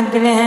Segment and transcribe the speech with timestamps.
[0.00, 0.39] ben bile.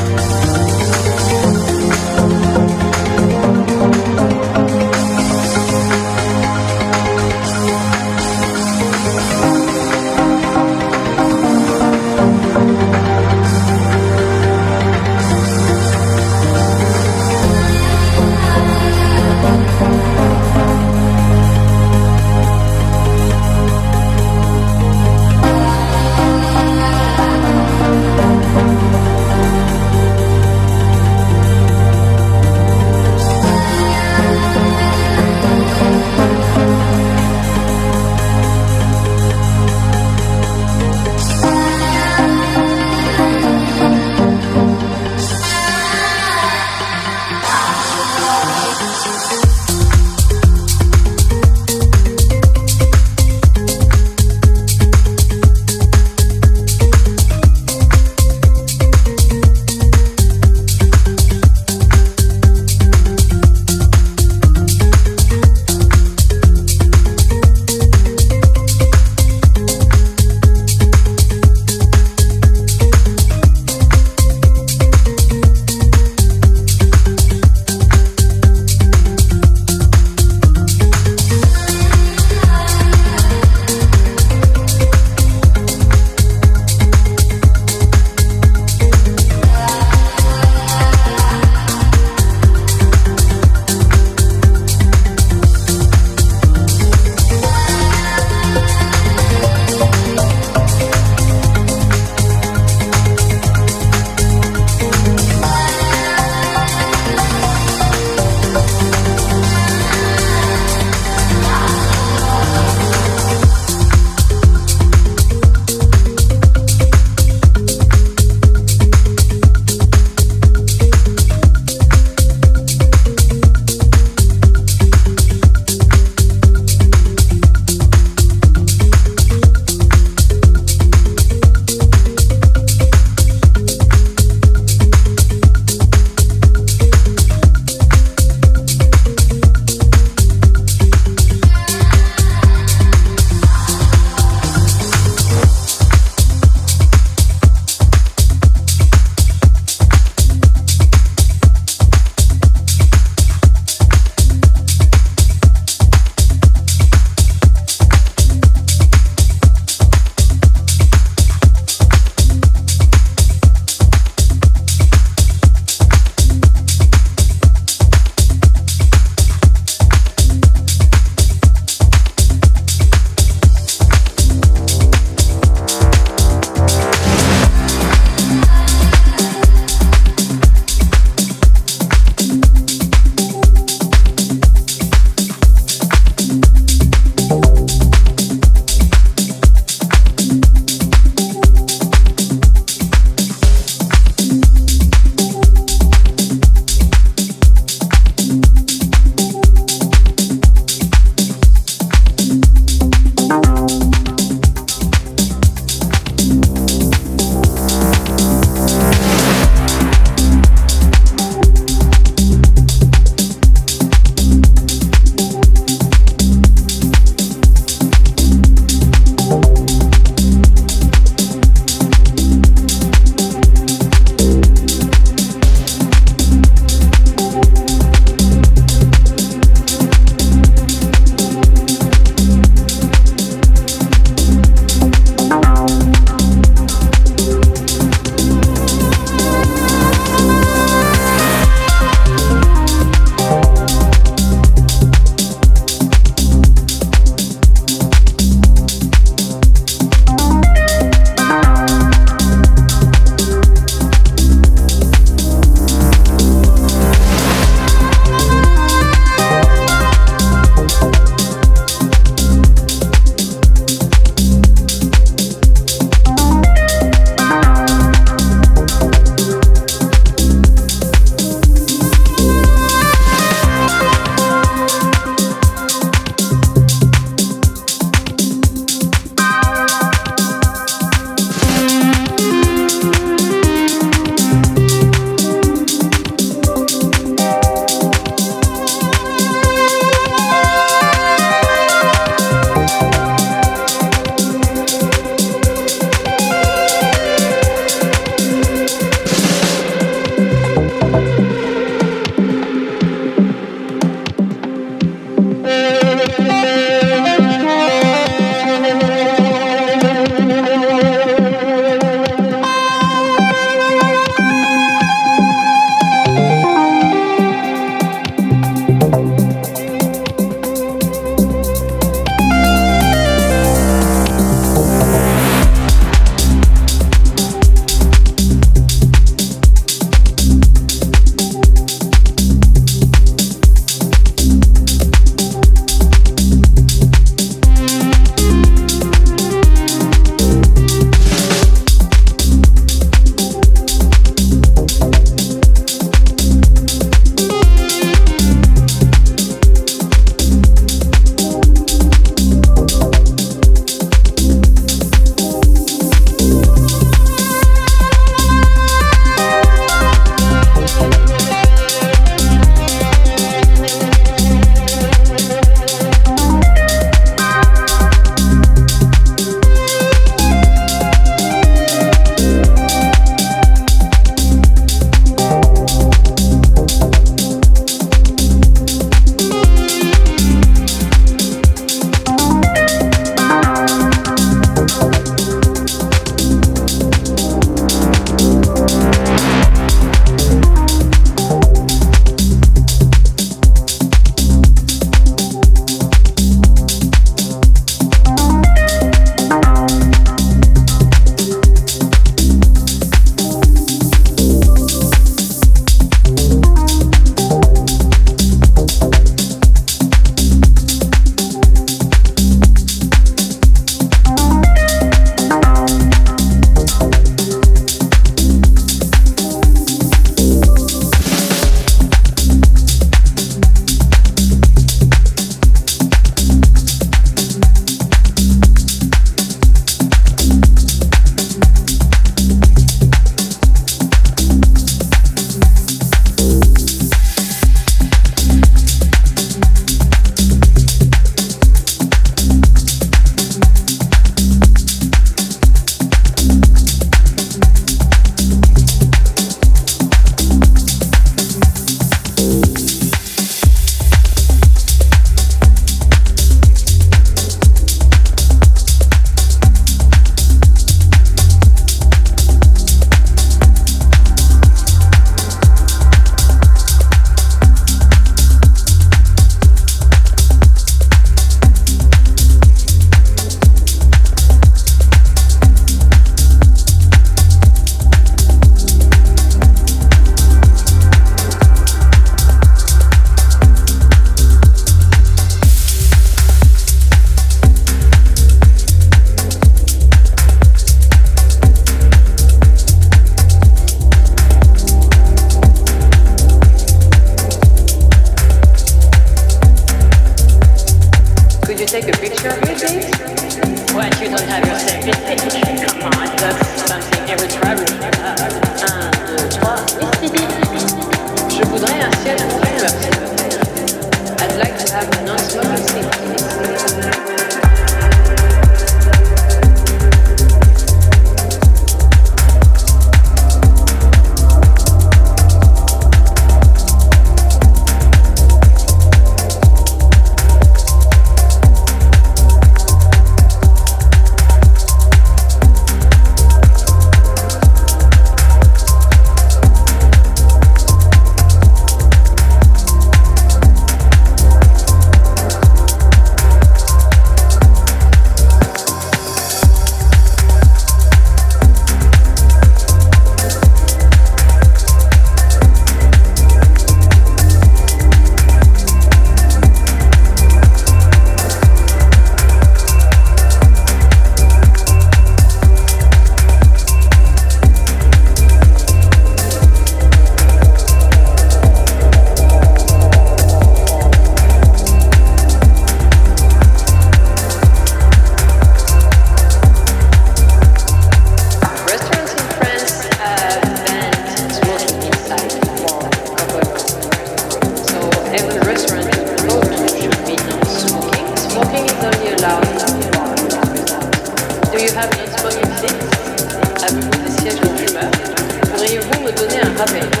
[599.61, 600.00] Amém.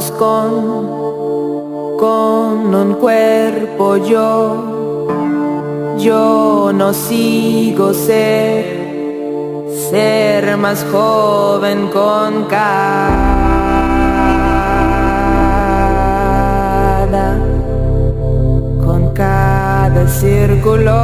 [0.00, 0.88] Con,
[1.98, 5.06] con un cuerpo yo,
[5.98, 12.96] yo no sigo ser, ser más joven con cada,
[18.82, 20.96] con cada círculo.